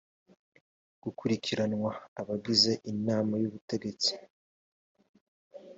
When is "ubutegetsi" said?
3.49-4.11